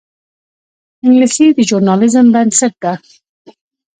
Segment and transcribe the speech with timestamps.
[1.03, 2.93] انګلیسي د ژورنالیزم بنسټ ده